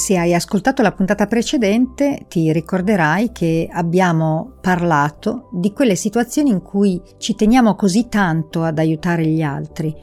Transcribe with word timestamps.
Se 0.00 0.16
hai 0.16 0.32
ascoltato 0.34 0.80
la 0.80 0.92
puntata 0.92 1.26
precedente 1.26 2.24
ti 2.26 2.50
ricorderai 2.54 3.32
che 3.32 3.68
abbiamo 3.70 4.54
parlato 4.62 5.50
di 5.52 5.74
quelle 5.74 5.94
situazioni 5.94 6.48
in 6.48 6.62
cui 6.62 7.02
ci 7.18 7.34
teniamo 7.34 7.74
così 7.74 8.08
tanto 8.08 8.62
ad 8.62 8.78
aiutare 8.78 9.26
gli 9.26 9.42
altri, 9.42 9.94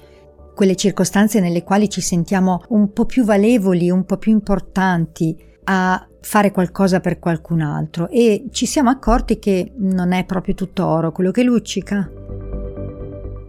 quelle 0.54 0.76
circostanze 0.76 1.40
nelle 1.40 1.64
quali 1.64 1.90
ci 1.90 2.02
sentiamo 2.02 2.62
un 2.70 2.94
po' 2.94 3.06
più 3.06 3.24
valevoli, 3.24 3.90
un 3.90 4.06
po' 4.06 4.18
più 4.18 4.32
importanti 4.32 5.36
a 5.64 6.08
fare 6.22 6.52
qualcosa 6.52 7.00
per 7.00 7.18
qualcun 7.18 7.62
altro 7.62 8.08
e 8.08 8.50
ci 8.52 8.68
siamo 8.68 8.92
accorti 8.92 9.40
che 9.40 9.74
non 9.78 10.12
è 10.12 10.26
proprio 10.26 10.54
tutto 10.54 10.86
oro 10.86 11.12
quello 11.12 11.32
che 11.32 11.42
luccica. 11.42 12.08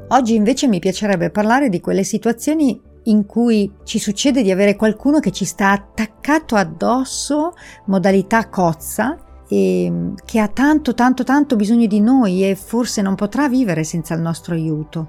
Oggi 0.09 0.35
invece 0.35 0.67
mi 0.67 0.79
piacerebbe 0.79 1.29
parlare 1.29 1.69
di 1.69 1.81
quelle 1.81 2.05
situazioni 2.05 2.88
in 3.09 3.27
cui 3.27 3.71
ci 3.85 3.99
succede 3.99 4.43
di 4.43 4.51
avere 4.51 4.77
qualcuno 4.77 5.19
che 5.19 5.33
ci 5.33 5.45
sta 5.45 5.71
attaccato 5.71 6.55
addosso, 6.57 7.55
modalità 7.87 8.49
cozza, 8.49 9.19
e 9.49 10.13
che 10.25 10.39
ha 10.39 10.49
tanto 10.49 10.93
tanto 10.93 11.25
tanto 11.25 11.57
bisogno 11.57 11.87
di 11.87 12.01
noi 12.01 12.49
e 12.49 12.55
forse 12.55 13.01
non 13.01 13.15
potrà 13.15 13.49
vivere 13.49 13.83
senza 13.83 14.15
il 14.15 14.21
nostro 14.21 14.55
aiuto. 14.55 15.09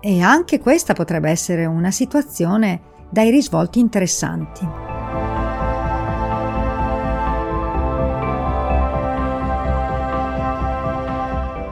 E 0.00 0.20
anche 0.20 0.60
questa 0.60 0.94
potrebbe 0.94 1.28
essere 1.28 1.66
una 1.66 1.90
situazione 1.90 2.80
dai 3.10 3.30
risvolti 3.30 3.80
interessanti. 3.80 4.66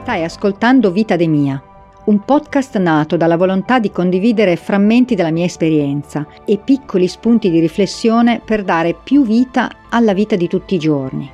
Stai 0.01 0.23
ascoltando 0.23 0.91
Vita 0.91 1.15
de 1.15 1.27
Mia 1.27 1.63
un 2.05 2.23
podcast 2.23 2.77
nato 2.77 3.17
dalla 3.17 3.37
volontà 3.37 3.79
di 3.79 3.91
condividere 3.91 4.55
frammenti 4.55 5.15
della 5.15 5.31
mia 5.31 5.45
esperienza 5.45 6.25
e 6.45 6.57
piccoli 6.57 7.07
spunti 7.07 7.51
di 7.51 7.59
riflessione 7.59 8.41
per 8.43 8.63
dare 8.63 8.95
più 8.95 9.23
vita 9.23 9.69
alla 9.89 10.13
vita 10.13 10.35
di 10.35 10.47
tutti 10.47 10.75
i 10.75 10.79
giorni. 10.79 11.29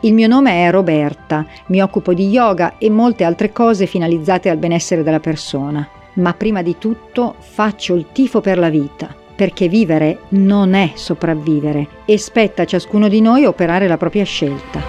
Il 0.00 0.14
mio 0.14 0.28
nome 0.28 0.64
è 0.64 0.70
Roberta, 0.70 1.44
mi 1.66 1.82
occupo 1.82 2.14
di 2.14 2.28
yoga 2.28 2.78
e 2.78 2.88
molte 2.88 3.24
altre 3.24 3.52
cose 3.52 3.86
finalizzate 3.86 4.48
al 4.48 4.56
benessere 4.56 5.02
della 5.02 5.20
persona, 5.20 5.86
ma 6.14 6.32
prima 6.34 6.62
di 6.62 6.78
tutto 6.78 7.34
faccio 7.38 7.94
il 7.94 8.06
tifo 8.12 8.40
per 8.40 8.58
la 8.58 8.70
vita, 8.70 9.14
perché 9.34 9.68
vivere 9.68 10.20
non 10.30 10.74
è 10.74 10.92
sopravvivere 10.94 11.86
e 12.04 12.16
spetta 12.16 12.62
a 12.62 12.66
ciascuno 12.66 13.08
di 13.08 13.20
noi 13.20 13.44
operare 13.44 13.88
la 13.88 13.96
propria 13.96 14.24
scelta. 14.24 14.80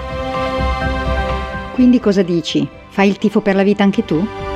Quindi 1.73 1.99
cosa 1.99 2.21
dici? 2.21 2.67
Fai 2.99 3.07
il 3.07 3.17
tifo 3.17 3.39
per 3.39 3.55
la 3.55 3.63
vita 3.63 3.81
anche 3.81 4.03
tu? 4.03 4.48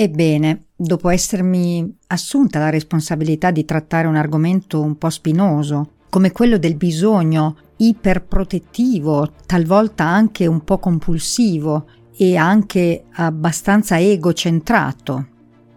Ebbene, 0.00 0.66
dopo 0.76 1.08
essermi 1.08 1.96
assunta 2.06 2.60
la 2.60 2.70
responsabilità 2.70 3.50
di 3.50 3.64
trattare 3.64 4.06
un 4.06 4.14
argomento 4.14 4.80
un 4.80 4.96
po' 4.96 5.10
spinoso, 5.10 5.94
come 6.08 6.30
quello 6.30 6.56
del 6.56 6.76
bisogno 6.76 7.56
iperprotettivo, 7.78 9.32
talvolta 9.44 10.04
anche 10.04 10.46
un 10.46 10.62
po' 10.62 10.78
compulsivo 10.78 11.88
e 12.16 12.36
anche 12.36 13.06
abbastanza 13.10 13.98
egocentrato, 13.98 15.26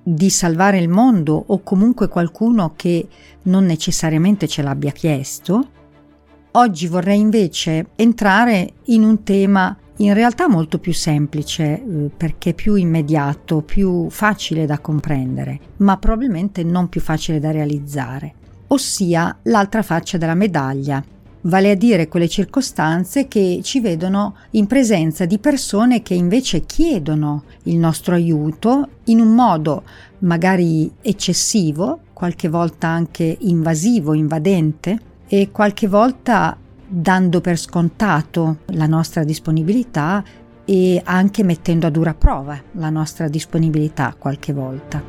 di 0.03 0.29
salvare 0.29 0.77
il 0.77 0.87
mondo 0.87 1.43
o 1.47 1.63
comunque 1.63 2.07
qualcuno 2.07 2.73
che 2.75 3.07
non 3.45 3.65
necessariamente 3.65 4.47
ce 4.47 4.61
l'abbia 4.61 4.91
chiesto, 4.91 5.67
oggi 6.51 6.85
vorrei 6.85 7.17
invece 7.17 7.87
entrare 7.95 8.73
in 8.85 9.01
un 9.01 9.23
tema 9.23 9.75
in 10.01 10.13
realtà 10.13 10.47
molto 10.47 10.79
più 10.79 10.93
semplice 10.93 11.63
eh, 11.63 12.09
perché 12.15 12.53
più 12.53 12.75
immediato, 12.75 13.61
più 13.61 14.09
facile 14.09 14.65
da 14.65 14.79
comprendere, 14.79 15.59
ma 15.77 15.97
probabilmente 15.97 16.63
non 16.63 16.89
più 16.89 17.01
facile 17.01 17.39
da 17.39 17.51
realizzare, 17.51 18.33
ossia 18.67 19.37
l'altra 19.43 19.83
faccia 19.83 20.17
della 20.17 20.33
medaglia, 20.33 21.03
vale 21.41 21.71
a 21.71 21.75
dire 21.75 22.07
quelle 22.07 22.27
circostanze 22.27 23.27
che 23.27 23.61
ci 23.63 23.79
vedono 23.79 24.35
in 24.51 24.67
presenza 24.67 25.25
di 25.25 25.39
persone 25.39 26.01
che 26.01 26.13
invece 26.13 26.65
chiedono 26.65 27.43
il 27.63 27.77
nostro 27.77 28.15
aiuto 28.15 28.87
in 29.05 29.19
un 29.19 29.33
modo 29.33 29.83
magari 30.19 30.91
eccessivo, 31.01 32.01
qualche 32.13 32.49
volta 32.49 32.87
anche 32.87 33.37
invasivo, 33.41 34.13
invadente 34.13 34.99
e 35.27 35.49
qualche 35.51 35.87
volta 35.87 36.57
dando 36.93 37.39
per 37.39 37.57
scontato 37.57 38.57
la 38.73 38.85
nostra 38.85 39.23
disponibilità 39.23 40.21
e 40.65 41.01
anche 41.03 41.43
mettendo 41.43 41.87
a 41.87 41.89
dura 41.89 42.13
prova 42.13 42.61
la 42.73 42.89
nostra 42.89 43.29
disponibilità 43.29 44.13
qualche 44.17 44.51
volta. 44.51 45.01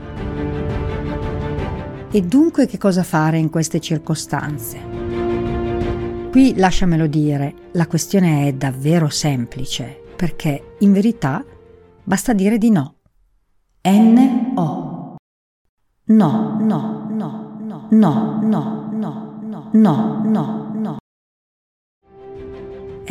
E 2.11 2.21
dunque 2.21 2.67
che 2.67 2.79
cosa 2.79 3.03
fare 3.03 3.39
in 3.39 3.51
queste 3.51 3.81
circostanze? 3.81 4.79
Qui 6.31 6.55
lasciamelo 6.57 7.07
dire, 7.09 7.55
la 7.73 7.87
questione 7.87 8.47
è 8.47 8.53
davvero 8.53 9.09
semplice, 9.09 10.01
perché 10.15 10.77
in 10.79 10.93
verità 10.93 11.45
basta 12.05 12.33
dire 12.33 12.59
di 12.59 12.71
no. 12.71 12.95
N-O. 13.83 15.17
No, 16.05 16.59
no, 16.61 17.09
no, 17.11 17.59
no, 17.61 17.89
no, 17.91 18.41
no, 18.41 18.89
no, 18.93 19.41
no, 19.43 19.71
no, 19.73 20.23
no. 20.25 20.62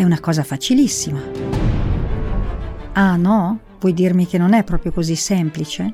È 0.02 0.04
una 0.04 0.20
cosa 0.20 0.44
facilissima. 0.44 1.22
Ah 2.94 3.16
no? 3.18 3.60
Vuoi 3.80 3.94
dirmi 3.94 4.26
che 4.26 4.40
non 4.40 4.54
è 4.54 4.64
proprio 4.64 4.92
così 4.92 5.16
semplice? 5.16 5.94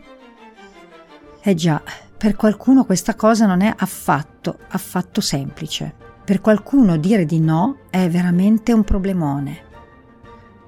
Eh 1.41 1.53
già, 1.53 1.83
per 2.17 2.37
qualcuno 2.37 2.85
questa 2.85 3.15
cosa 3.15 3.45
non 3.45 3.59
è 3.59 3.73
affatto, 3.75 4.59
affatto 4.69 5.19
semplice. 5.19 5.93
Per 6.23 6.39
qualcuno 6.39 6.95
dire 6.95 7.25
di 7.25 7.41
no 7.41 7.79
è 7.89 8.07
veramente 8.07 8.71
un 8.71 8.85
problemone. 8.85 9.57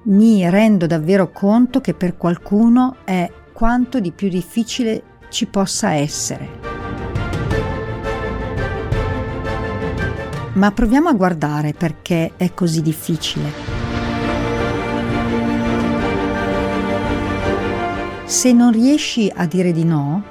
Mi 0.02 0.46
rendo 0.50 0.86
davvero 0.86 1.30
conto 1.32 1.80
che 1.80 1.94
per 1.94 2.18
qualcuno 2.18 2.96
è 3.04 3.32
quanto 3.54 4.00
di 4.00 4.12
più 4.12 4.28
difficile 4.28 5.02
ci 5.30 5.46
possa 5.46 5.92
essere. 5.92 6.69
Ma 10.52 10.72
proviamo 10.72 11.08
a 11.08 11.12
guardare 11.12 11.72
perché 11.72 12.32
è 12.36 12.52
così 12.54 12.82
difficile. 12.82 13.78
Se 18.24 18.52
non 18.52 18.72
riesci 18.72 19.30
a 19.34 19.46
dire 19.46 19.72
di 19.72 19.84
no, 19.84 20.24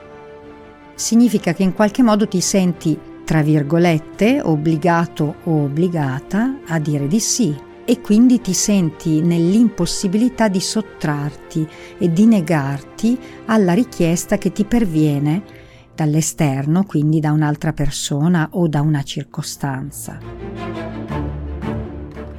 significa 0.96 1.54
che 1.54 1.64
in 1.64 1.74
qualche 1.74 2.04
modo 2.04 2.28
ti 2.28 2.42
senti, 2.42 3.00
tra 3.24 3.42
virgolette, 3.42 4.42
obbligato 4.44 5.36
o 5.44 5.64
obbligata 5.64 6.60
a 6.68 6.80
dire 6.80 7.08
di 7.08 7.20
sì 7.20 7.56
e 7.86 8.02
quindi 8.02 8.40
ti 8.40 8.54
senti 8.54 9.22
nell'impossibilità 9.22 10.48
di 10.48 10.60
sottrarti 10.60 11.68
e 11.98 12.12
di 12.12 12.26
negarti 12.26 13.18
alla 13.46 13.74
richiesta 13.74 14.38
che 14.38 14.52
ti 14.52 14.64
perviene 14.64 15.59
dall'esterno, 16.04 16.86
quindi 16.86 17.20
da 17.20 17.32
un'altra 17.32 17.74
persona 17.74 18.48
o 18.54 18.70
da 18.70 18.80
una 18.80 19.04
circostanza. 19.04 20.18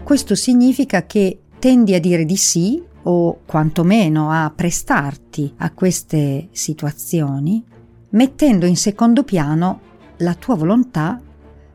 Questo 0.03 0.35
significa 0.35 1.05
che 1.05 1.41
tendi 1.59 1.95
a 1.95 2.01
dire 2.01 2.25
di 2.25 2.37
sì 2.37 2.83
o 3.03 3.41
quantomeno 3.45 4.31
a 4.31 4.51
prestarti 4.55 5.53
a 5.59 5.73
queste 5.73 6.49
situazioni, 6.53 7.63
mettendo 8.11 8.65
in 8.65 8.77
secondo 8.77 9.25
piano 9.25 9.81
la 10.19 10.35
tua 10.35 10.55
volontà 10.55 11.21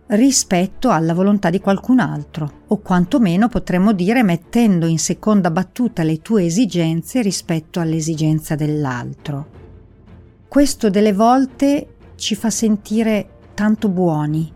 rispetto 0.07 0.89
alla 0.89 1.13
volontà 1.13 1.49
di 1.49 1.59
qualcun 1.59 1.99
altro, 1.99 2.63
o 2.67 2.79
quantomeno 2.79 3.47
potremmo 3.47 3.91
dire 3.91 4.23
mettendo 4.23 4.87
in 4.87 4.99
seconda 4.99 5.51
battuta 5.51 6.03
le 6.03 6.21
tue 6.21 6.45
esigenze 6.45 7.21
rispetto 7.21 7.79
all'esigenza 7.79 8.55
dell'altro. 8.55 9.64
Questo 10.55 10.89
delle 10.89 11.11
volte 11.11 11.95
ci 12.15 12.33
fa 12.33 12.49
sentire 12.49 13.27
tanto 13.53 13.89
buoni, 13.89 14.49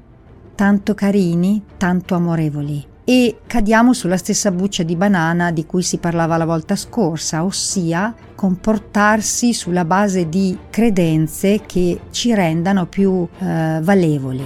tanto 0.56 0.94
carini, 0.94 1.62
tanto 1.76 2.16
amorevoli 2.16 2.88
e 3.04 3.40
cadiamo 3.46 3.92
sulla 3.92 4.16
stessa 4.16 4.50
buccia 4.50 4.84
di 4.84 4.96
banana 4.96 5.52
di 5.52 5.66
cui 5.66 5.82
si 5.82 5.98
parlava 5.98 6.38
la 6.38 6.46
volta 6.46 6.78
scorsa, 6.78 7.44
ossia 7.44 8.16
comportarsi 8.34 9.54
sulla 9.54 9.84
base 9.84 10.30
di 10.30 10.58
credenze 10.70 11.64
che 11.66 12.00
ci 12.12 12.34
rendano 12.34 12.86
più 12.86 13.28
eh, 13.38 13.80
valevoli. 13.82 14.46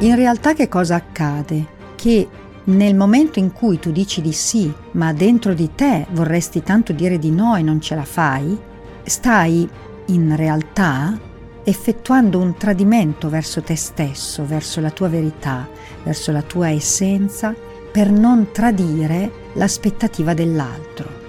In 0.00 0.14
realtà 0.16 0.52
che 0.52 0.68
cosa 0.68 0.96
accade? 0.96 1.66
Che 1.94 2.28
nel 2.68 2.94
momento 2.94 3.38
in 3.38 3.52
cui 3.52 3.78
tu 3.78 3.90
dici 3.90 4.20
di 4.20 4.32
sì, 4.32 4.72
ma 4.92 5.12
dentro 5.12 5.54
di 5.54 5.70
te 5.74 6.06
vorresti 6.10 6.62
tanto 6.62 6.92
dire 6.92 7.18
di 7.18 7.30
no 7.30 7.56
e 7.56 7.62
non 7.62 7.80
ce 7.80 7.94
la 7.94 8.04
fai, 8.04 8.58
stai 9.04 9.68
in 10.06 10.36
realtà 10.36 11.18
effettuando 11.64 12.38
un 12.38 12.56
tradimento 12.56 13.28
verso 13.28 13.62
te 13.62 13.76
stesso, 13.76 14.44
verso 14.46 14.80
la 14.80 14.90
tua 14.90 15.08
verità, 15.08 15.68
verso 16.02 16.32
la 16.32 16.42
tua 16.42 16.68
essenza, 16.68 17.54
per 17.90 18.10
non 18.10 18.48
tradire 18.52 19.30
l'aspettativa 19.54 20.34
dell'altro. 20.34 21.26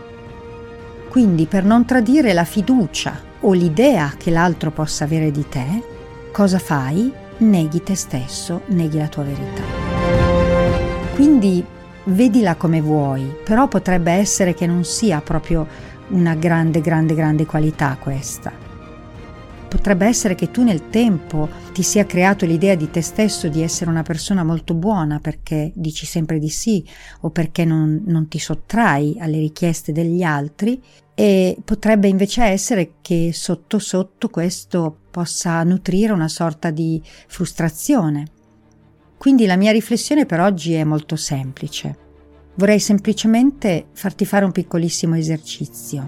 Quindi 1.10 1.46
per 1.46 1.64
non 1.64 1.86
tradire 1.86 2.34
la 2.34 2.44
fiducia 2.44 3.18
o 3.42 3.54
l'idea 3.54 4.14
che 4.18 4.30
l'altro 4.30 4.72
possa 4.72 5.06
avere 5.06 5.32
di 5.32 5.48
te, 5.48 5.84
cosa 6.32 6.60
fai? 6.60 7.12
Neghi 7.38 7.82
te 7.82 7.96
stesso, 7.96 8.62
neghi 8.68 8.98
la 8.98 9.08
tua 9.08 9.24
verità. 9.24 9.89
Quindi 11.20 11.62
vedila 12.06 12.56
come 12.56 12.80
vuoi, 12.80 13.36
però 13.44 13.68
potrebbe 13.68 14.14
essere 14.14 14.54
che 14.54 14.66
non 14.66 14.86
sia 14.86 15.20
proprio 15.20 15.68
una 16.12 16.34
grande, 16.34 16.80
grande, 16.80 17.14
grande 17.14 17.46
qualità 17.46 17.98
questa 18.00 18.54
Potrebbe 19.68 20.06
essere 20.06 20.34
che 20.34 20.50
tu 20.50 20.64
nel 20.64 20.90
tempo 20.90 21.50
ti 21.74 21.84
sia 21.84 22.06
creato 22.06 22.46
l'idea 22.46 22.76
di 22.76 22.90
te 22.90 23.02
stesso 23.02 23.50
di 23.50 23.62
essere 23.62 23.90
una 23.90 24.02
persona 24.02 24.46
molto 24.46 24.74
buona 24.74 25.20
perché 25.20 25.74
dici 25.76 26.06
sempre 26.06 26.40
di 26.40 26.48
sì 26.48 26.88
o 27.22 27.32
perché 27.32 27.66
non, 27.66 28.02
non 28.06 28.30
ti 28.30 28.40
sottrai 28.40 29.18
alle 29.20 29.40
richieste 29.40 29.92
degli 29.92 30.24
altri 30.24 30.82
e 31.14 31.58
potrebbe 31.66 32.08
invece 32.08 32.44
essere 32.44 32.94
che 33.02 33.32
sotto 33.34 33.78
sotto 33.78 34.30
questo 34.30 35.00
possa 35.12 35.62
nutrire 35.64 36.14
una 36.14 36.30
sorta 36.30 36.72
di 36.72 37.02
frustrazione. 37.28 38.38
Quindi 39.20 39.46
la 39.46 39.58
mia 39.58 39.74
riflessione 39.74 40.26
per 40.26 40.40
oggi 40.40 40.72
è 40.76 40.86
molto 40.86 41.18
semplice. 41.18 41.98
Vorrei 42.56 42.80
semplicemente 42.80 43.88
farti 43.92 44.24
fare 44.24 44.46
un 44.46 44.54
piccolissimo 44.54 45.18
esercizio. 45.18 46.08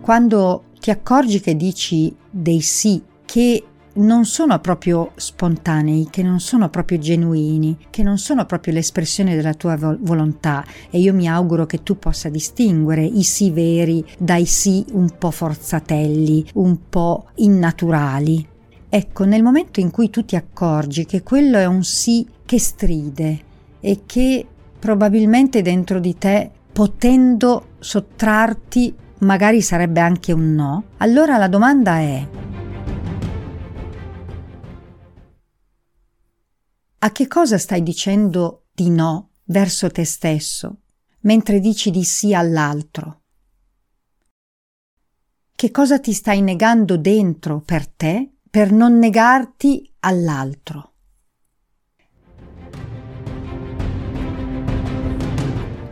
Quando 0.00 0.66
ti 0.78 0.90
accorgi 0.90 1.40
che 1.40 1.56
dici 1.56 2.14
dei 2.30 2.60
sì 2.60 3.02
che 3.24 3.64
non 3.94 4.24
sono 4.24 4.60
proprio 4.60 5.10
spontanei, 5.16 6.06
che 6.08 6.22
non 6.22 6.38
sono 6.38 6.68
proprio 6.68 6.98
genuini, 6.98 7.76
che 7.90 8.04
non 8.04 8.16
sono 8.16 8.46
proprio 8.46 8.74
l'espressione 8.74 9.34
della 9.34 9.54
tua 9.54 9.76
volontà 9.76 10.64
e 10.90 11.00
io 11.00 11.12
mi 11.12 11.28
auguro 11.28 11.66
che 11.66 11.82
tu 11.82 11.98
possa 11.98 12.28
distinguere 12.28 13.04
i 13.04 13.24
sì 13.24 13.50
veri 13.50 14.04
dai 14.16 14.46
sì 14.46 14.84
un 14.92 15.12
po' 15.18 15.32
forzatelli, 15.32 16.50
un 16.54 16.88
po' 16.88 17.30
innaturali. 17.36 18.46
Ecco, 18.92 19.24
nel 19.24 19.44
momento 19.44 19.78
in 19.78 19.92
cui 19.92 20.10
tu 20.10 20.24
ti 20.24 20.34
accorgi 20.34 21.06
che 21.06 21.22
quello 21.22 21.58
è 21.58 21.64
un 21.64 21.84
sì 21.84 22.26
che 22.44 22.58
stride 22.58 23.44
e 23.78 24.02
che 24.04 24.44
probabilmente 24.80 25.62
dentro 25.62 26.00
di 26.00 26.18
te, 26.18 26.50
potendo 26.72 27.76
sottrarti 27.78 28.92
magari 29.18 29.62
sarebbe 29.62 30.00
anche 30.00 30.32
un 30.32 30.54
no, 30.54 30.84
allora 30.96 31.36
la 31.36 31.46
domanda 31.46 31.98
è 31.98 32.28
a 37.02 37.12
che 37.12 37.28
cosa 37.28 37.58
stai 37.58 37.84
dicendo 37.84 38.64
di 38.72 38.90
no 38.90 39.30
verso 39.44 39.88
te 39.88 40.04
stesso 40.04 40.80
mentre 41.20 41.60
dici 41.60 41.90
di 41.90 42.02
sì 42.02 42.34
all'altro? 42.34 43.20
Che 45.54 45.70
cosa 45.70 46.00
ti 46.00 46.12
stai 46.12 46.40
negando 46.40 46.96
dentro 46.96 47.60
per 47.60 47.86
te 47.86 48.29
per 48.50 48.72
non 48.72 48.98
negarti 48.98 49.88
all'altro? 50.00 50.88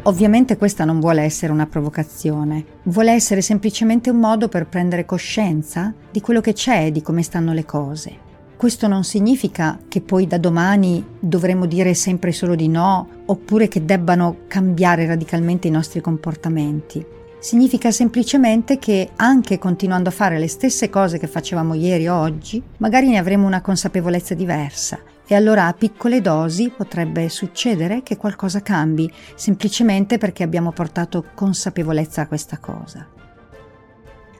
Ovviamente 0.03 0.57
questa 0.57 0.85
non 0.85 0.99
vuole 0.99 1.23
essere 1.23 1.53
una 1.53 1.67
provocazione, 1.67 2.65
vuole 2.85 3.13
essere 3.13 3.43
semplicemente 3.43 4.11
un 4.11 4.19
modo 4.19 4.49
per 4.49 4.67
prendere 4.67 5.05
coscienza 5.05 5.95
di 6.11 6.21
quello 6.21 6.41
che 6.41 6.53
c'è 6.53 6.87
e 6.87 6.91
di 6.91 7.01
come 7.01 7.23
stanno 7.23 7.53
le 7.53 7.65
cose. 7.65 8.27
Questo 8.57 8.89
non 8.89 9.05
significa 9.05 9.79
che 9.87 10.01
poi 10.01 10.27
da 10.27 10.39
domani 10.39 11.05
dovremo 11.21 11.65
dire 11.65 11.95
sempre 11.95 12.33
solo 12.33 12.57
di 12.57 12.67
no 12.67 13.09
oppure 13.27 13.69
che 13.69 13.85
debbano 13.85 14.39
cambiare 14.49 15.07
radicalmente 15.07 15.69
i 15.69 15.71
nostri 15.71 16.01
comportamenti. 16.01 17.18
Significa 17.41 17.93
semplicemente 17.93 18.79
che 18.79 19.11
anche 19.15 19.59
continuando 19.59 20.09
a 20.09 20.13
fare 20.13 20.41
le 20.41 20.49
stesse 20.49 20.91
cose 20.91 21.19
che 21.19 21.29
facevamo 21.29 21.75
ieri 21.75 22.09
o 22.09 22.17
oggi, 22.17 22.61
magari 22.79 23.09
ne 23.09 23.19
avremo 23.19 23.47
una 23.47 23.61
consapevolezza 23.61 24.35
diversa 24.35 24.99
e 25.25 25.37
allora 25.37 25.67
a 25.67 25.73
piccole 25.73 26.21
dosi 26.21 26.73
potrebbe 26.75 27.29
succedere 27.29 28.03
che 28.03 28.17
qualcosa 28.17 28.61
cambi, 28.61 29.11
semplicemente 29.37 30.19
perché 30.19 30.43
abbiamo 30.43 30.73
portato 30.73 31.27
consapevolezza 31.35 32.23
a 32.23 32.27
questa 32.27 32.59
cosa. 32.59 33.07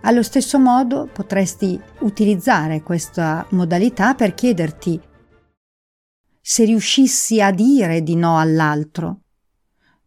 Allo 0.03 0.23
stesso 0.23 0.59
modo 0.59 1.09
potresti 1.13 1.81
utilizzare 2.01 2.83
questa 2.83 3.47
modalità 3.51 4.15
per 4.15 4.35
chiederti 4.35 5.01
se 6.41 6.65
riuscissi 6.65 7.43
a 7.43 7.51
dire 7.51 8.03
di 8.03 8.17
no 8.17 8.39
all'altro, 8.39 9.21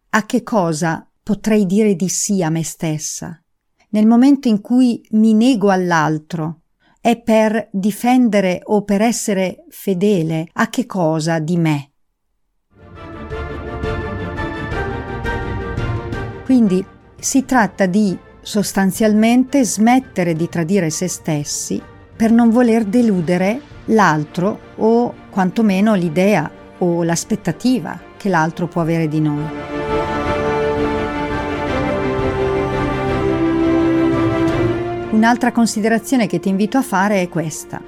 a 0.10 0.26
che 0.26 0.44
cosa 0.44 1.06
potrei 1.24 1.66
dire 1.66 1.96
di 1.96 2.10
sì 2.10 2.42
a 2.44 2.50
me 2.50 2.64
stessa? 2.64 3.42
Nel 3.90 4.08
momento 4.08 4.48
in 4.48 4.62
cui 4.62 5.06
mi 5.12 5.34
nego 5.34 5.70
all'altro, 5.70 6.62
è 7.02 7.20
per 7.20 7.70
difendere 7.72 8.62
o 8.64 8.84
per 8.84 9.02
essere 9.02 9.66
fedele 9.70 10.48
a 10.54 10.70
che 10.70 10.86
cosa 10.86 11.40
di 11.40 11.58
me? 11.58 11.92
Quindi 16.46 16.86
si 17.20 17.44
tratta 17.46 17.86
di 17.86 18.18
sostanzialmente 18.42 19.64
smettere 19.64 20.34
di 20.34 20.48
tradire 20.48 20.90
se 20.90 21.08
stessi 21.08 21.82
per 22.16 22.32
non 22.32 22.50
voler 22.50 22.86
deludere 22.86 23.62
l'altro 23.86 24.60
o 24.76 25.14
quantomeno 25.30 25.96
l'idea 25.96 26.50
o 26.80 27.04
l'aspettativa 27.04 28.00
che 28.18 28.30
l'altro 28.30 28.68
può 28.68 28.82
avere 28.82 29.08
di 29.08 29.20
noi. 29.20 29.81
Un'altra 35.22 35.52
considerazione 35.52 36.26
che 36.26 36.40
ti 36.40 36.50
invito 36.50 36.80
a 36.80 36.82
fare 36.82 37.22
è 37.22 37.30
questa. 37.30 37.80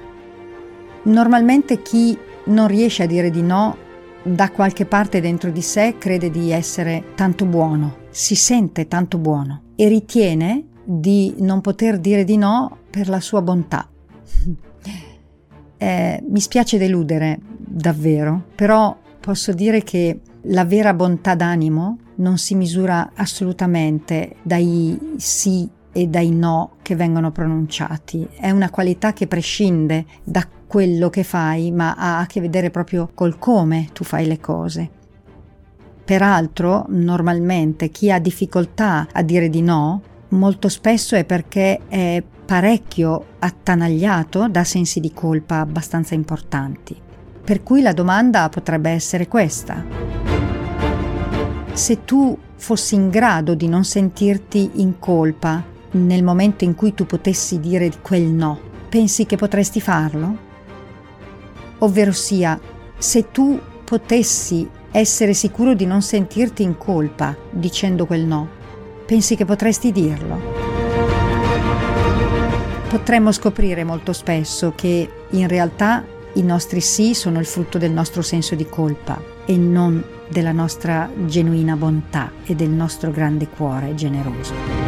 Normalmente 1.02 1.82
chi 1.82 2.16
non 2.44 2.68
riesce 2.68 3.02
a 3.02 3.06
dire 3.06 3.28
di 3.28 3.42
no 3.42 3.76
da 4.22 4.52
qualche 4.52 4.84
parte 4.86 5.20
dentro 5.20 5.50
di 5.50 5.60
sé 5.60 5.96
crede 5.98 6.30
di 6.30 6.52
essere 6.52 7.06
tanto 7.16 7.44
buono, 7.44 7.96
si 8.10 8.36
sente 8.36 8.86
tanto 8.86 9.18
buono 9.18 9.62
e 9.74 9.88
ritiene 9.88 10.64
di 10.84 11.34
non 11.38 11.60
poter 11.60 11.98
dire 11.98 12.22
di 12.22 12.36
no 12.36 12.78
per 12.88 13.08
la 13.08 13.18
sua 13.18 13.42
bontà. 13.42 13.88
eh, 15.76 16.22
mi 16.28 16.40
spiace 16.40 16.78
deludere, 16.78 17.40
davvero, 17.56 18.44
però 18.54 18.96
posso 19.18 19.52
dire 19.52 19.82
che 19.82 20.20
la 20.42 20.64
vera 20.64 20.94
bontà 20.94 21.34
d'animo 21.34 21.98
non 22.18 22.38
si 22.38 22.54
misura 22.54 23.10
assolutamente 23.12 24.36
dai 24.44 25.14
sì 25.16 25.68
e 25.94 26.08
dai 26.08 26.30
no 26.30 26.72
che 26.82 26.96
vengono 26.96 27.30
pronunciati. 27.30 28.28
È 28.36 28.50
una 28.50 28.68
qualità 28.68 29.12
che 29.12 29.26
prescinde 29.26 30.04
da 30.22 30.46
quello 30.66 31.08
che 31.08 31.22
fai, 31.22 31.70
ma 31.70 31.94
ha 31.94 32.18
a 32.18 32.26
che 32.26 32.40
vedere 32.40 32.70
proprio 32.70 33.08
col 33.14 33.38
come 33.38 33.88
tu 33.92 34.02
fai 34.02 34.26
le 34.26 34.40
cose. 34.40 34.90
Peraltro, 36.04 36.84
normalmente 36.88 37.88
chi 37.88 38.10
ha 38.10 38.18
difficoltà 38.18 39.06
a 39.12 39.22
dire 39.22 39.48
di 39.48 39.62
no, 39.62 40.02
molto 40.30 40.68
spesso 40.68 41.14
è 41.14 41.24
perché 41.24 41.80
è 41.88 42.22
parecchio 42.44 43.24
attanagliato 43.38 44.48
da 44.48 44.64
sensi 44.64 44.98
di 44.98 45.12
colpa 45.12 45.60
abbastanza 45.60 46.14
importanti. 46.14 47.00
Per 47.44 47.62
cui 47.62 47.80
la 47.80 47.92
domanda 47.92 48.48
potrebbe 48.48 48.90
essere 48.90 49.28
questa. 49.28 49.84
Se 51.72 52.04
tu 52.04 52.36
fossi 52.56 52.94
in 52.94 53.10
grado 53.10 53.54
di 53.54 53.68
non 53.68 53.84
sentirti 53.84 54.72
in 54.74 54.98
colpa 54.98 55.72
nel 55.94 56.22
momento 56.22 56.64
in 56.64 56.74
cui 56.74 56.94
tu 56.94 57.06
potessi 57.06 57.60
dire 57.60 57.90
quel 58.02 58.22
no, 58.22 58.58
pensi 58.88 59.26
che 59.26 59.36
potresti 59.36 59.80
farlo? 59.80 60.36
Ovvero 61.78 62.12
sia, 62.12 62.58
se 62.96 63.30
tu 63.30 63.60
potessi 63.84 64.68
essere 64.90 65.34
sicuro 65.34 65.74
di 65.74 65.86
non 65.86 66.02
sentirti 66.02 66.62
in 66.62 66.76
colpa 66.78 67.36
dicendo 67.50 68.06
quel 68.06 68.24
no, 68.24 68.48
pensi 69.06 69.36
che 69.36 69.44
potresti 69.44 69.92
dirlo? 69.92 70.72
Potremmo 72.88 73.32
scoprire 73.32 73.82
molto 73.82 74.12
spesso 74.12 74.72
che 74.76 75.10
in 75.30 75.48
realtà 75.48 76.04
i 76.34 76.42
nostri 76.42 76.80
sì 76.80 77.14
sono 77.14 77.38
il 77.38 77.46
frutto 77.46 77.78
del 77.78 77.90
nostro 77.90 78.22
senso 78.22 78.54
di 78.54 78.66
colpa 78.68 79.20
e 79.44 79.56
non 79.56 80.02
della 80.28 80.52
nostra 80.52 81.10
genuina 81.26 81.76
bontà 81.76 82.32
e 82.44 82.54
del 82.54 82.70
nostro 82.70 83.10
grande 83.10 83.48
cuore 83.48 83.94
generoso. 83.94 84.83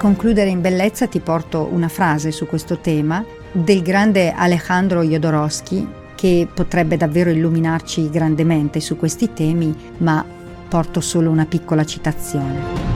Concludere 0.00 0.48
in 0.48 0.62
bellezza 0.62 1.06
ti 1.08 1.20
porto 1.20 1.68
una 1.70 1.88
frase 1.88 2.32
su 2.32 2.46
questo 2.46 2.78
tema 2.78 3.22
del 3.52 3.82
grande 3.82 4.32
Alejandro 4.32 5.02
Jodorowsky 5.02 5.86
che 6.14 6.48
potrebbe 6.52 6.96
davvero 6.96 7.28
illuminarci 7.28 8.08
grandemente 8.08 8.80
su 8.80 8.96
questi 8.96 9.34
temi, 9.34 9.76
ma 9.98 10.24
porto 10.70 11.02
solo 11.02 11.28
una 11.28 11.44
piccola 11.44 11.84
citazione. 11.84 12.88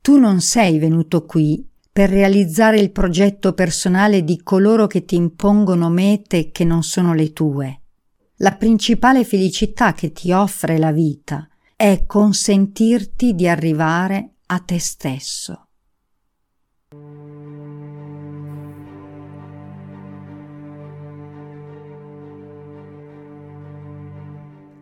Tu 0.00 0.18
non 0.18 0.40
sei 0.40 0.80
venuto 0.80 1.24
qui 1.26 1.64
per 1.92 2.10
realizzare 2.10 2.80
il 2.80 2.90
progetto 2.90 3.52
personale 3.52 4.24
di 4.24 4.40
coloro 4.42 4.88
che 4.88 5.04
ti 5.04 5.14
impongono 5.14 5.90
mete 5.90 6.50
che 6.50 6.64
non 6.64 6.82
sono 6.82 7.14
le 7.14 7.32
tue. 7.32 7.82
La 8.38 8.56
principale 8.56 9.22
felicità 9.22 9.92
che 9.92 10.10
ti 10.10 10.32
offre 10.32 10.76
la 10.76 10.90
vita 10.90 11.49
è 11.80 12.04
consentirti 12.04 13.34
di 13.34 13.48
arrivare 13.48 14.34
a 14.48 14.58
te 14.58 14.78
stesso. 14.78 15.68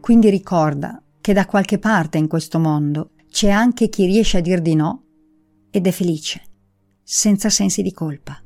Quindi 0.01 0.29
ricorda 0.29 1.01
che 1.21 1.33
da 1.33 1.47
qualche 1.47 1.79
parte 1.79 2.19
in 2.19 2.27
questo 2.27 2.59
mondo 2.59 3.13
c'è 3.31 3.51
anche 3.51 3.89
chi 3.89 4.05
riesce 4.07 4.39
a 4.39 4.41
dir 4.41 4.61
di 4.61 4.75
no 4.75 5.05
ed 5.71 5.87
è 5.87 5.93
felice, 5.93 6.43
senza 7.05 7.49
sensi 7.49 7.83
di 7.83 7.93
colpa. 7.93 8.43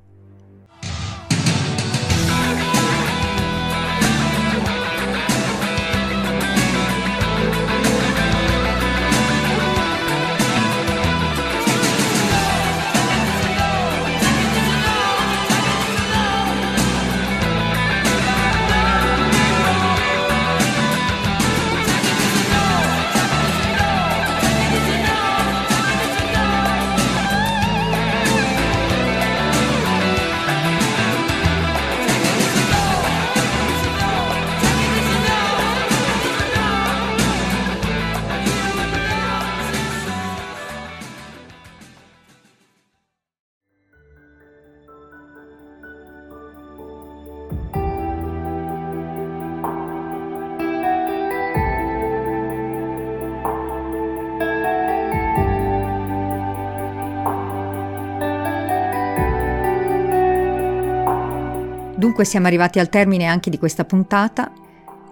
Dunque 62.02 62.24
siamo 62.24 62.48
arrivati 62.48 62.80
al 62.80 62.88
termine 62.88 63.26
anche 63.26 63.48
di 63.48 63.58
questa 63.58 63.84
puntata. 63.84 64.50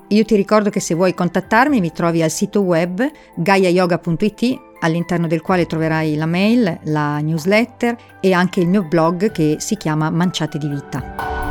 Io 0.09 0.25
ti 0.25 0.35
ricordo 0.35 0.71
che 0.71 0.81
se 0.81 0.95
vuoi 0.95 1.15
contattarmi 1.15 1.79
mi 1.79 1.93
trovi 1.93 2.21
al 2.21 2.33
sito 2.33 2.63
web 2.63 3.09
gaiayoga.it 3.37 4.61
all'interno 4.81 5.29
del 5.29 5.41
quale 5.41 5.67
troverai 5.67 6.17
la 6.17 6.27
mail, 6.27 6.81
la 6.87 7.21
newsletter 7.21 7.97
e 8.19 8.33
anche 8.33 8.59
il 8.59 8.67
mio 8.67 8.83
blog 8.83 9.31
che 9.31 9.59
si 9.61 9.77
chiama 9.77 10.11
Manciate 10.11 10.59
di 10.59 10.67
Vita. 10.67 11.50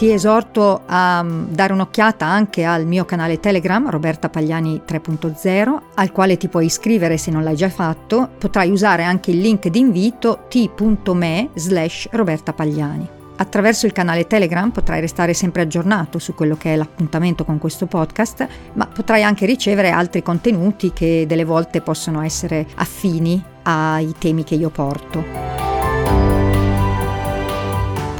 Ti 0.00 0.10
esorto 0.10 0.84
a 0.86 1.22
mm, 1.22 1.48
dare 1.50 1.74
un'occhiata 1.74 2.24
anche 2.24 2.64
al 2.64 2.86
mio 2.86 3.04
canale 3.04 3.38
Telegram 3.38 3.90
Roberta 3.90 4.30
Pagliani 4.30 4.80
3.0 4.88 5.78
al 5.94 6.10
quale 6.10 6.38
ti 6.38 6.48
puoi 6.48 6.64
iscrivere 6.64 7.18
se 7.18 7.30
non 7.30 7.42
l'hai 7.42 7.54
già 7.54 7.68
fatto. 7.68 8.30
Potrai 8.38 8.70
usare 8.70 9.04
anche 9.04 9.30
il 9.30 9.40
link 9.40 9.68
d'invito 9.68 10.46
t.me 10.48 11.50
slash 11.52 12.08
Roberta 12.12 12.54
Pagliani. 12.54 13.06
Attraverso 13.36 13.84
il 13.84 13.92
canale 13.92 14.26
Telegram 14.26 14.70
potrai 14.70 15.02
restare 15.02 15.34
sempre 15.34 15.60
aggiornato 15.60 16.18
su 16.18 16.34
quello 16.34 16.56
che 16.56 16.72
è 16.72 16.76
l'appuntamento 16.76 17.44
con 17.44 17.58
questo 17.58 17.84
podcast, 17.84 18.48
ma 18.72 18.86
potrai 18.86 19.22
anche 19.22 19.44
ricevere 19.44 19.90
altri 19.90 20.22
contenuti 20.22 20.94
che 20.94 21.26
delle 21.28 21.44
volte 21.44 21.82
possono 21.82 22.22
essere 22.22 22.66
affini 22.76 23.44
ai 23.64 24.14
temi 24.18 24.44
che 24.44 24.54
io 24.54 24.70
porto. 24.70 25.69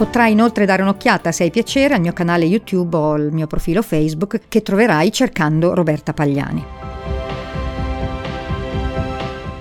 Potrai 0.00 0.32
inoltre 0.32 0.64
dare 0.64 0.80
un'occhiata 0.80 1.30
se 1.30 1.42
hai 1.42 1.50
piacere 1.50 1.92
al 1.92 2.00
mio 2.00 2.14
canale 2.14 2.46
YouTube 2.46 2.96
o 2.96 3.12
al 3.12 3.28
mio 3.32 3.46
profilo 3.46 3.82
Facebook 3.82 4.40
che 4.48 4.62
troverai 4.62 5.12
cercando 5.12 5.74
Roberta 5.74 6.14
Pagliani. 6.14 6.64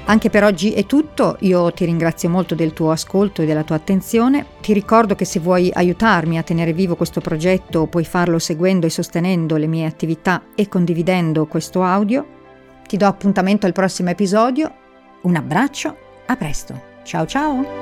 Anche 0.05 0.29
per 0.29 0.45
oggi 0.45 0.71
è 0.71 0.85
tutto, 0.85 1.35
io 1.41 1.73
ti 1.73 1.83
ringrazio 1.83 2.29
molto 2.29 2.55
del 2.55 2.71
tuo 2.71 2.91
ascolto 2.91 3.41
e 3.41 3.45
della 3.45 3.65
tua 3.65 3.75
attenzione, 3.75 4.45
ti 4.61 4.71
ricordo 4.71 5.13
che 5.13 5.25
se 5.25 5.41
vuoi 5.41 5.69
aiutarmi 5.73 6.37
a 6.37 6.43
tenere 6.43 6.71
vivo 6.71 6.95
questo 6.95 7.19
progetto 7.19 7.87
puoi 7.87 8.05
farlo 8.05 8.39
seguendo 8.39 8.85
e 8.85 8.89
sostenendo 8.89 9.57
le 9.57 9.67
mie 9.67 9.85
attività 9.85 10.43
e 10.55 10.69
condividendo 10.69 11.47
questo 11.47 11.83
audio. 11.83 12.25
Ti 12.87 12.95
do 12.95 13.07
appuntamento 13.07 13.65
al 13.65 13.73
prossimo 13.73 14.09
episodio, 14.09 14.73
un 15.23 15.35
abbraccio, 15.35 15.97
a 16.27 16.37
presto, 16.37 16.81
ciao 17.03 17.25
ciao! 17.25 17.78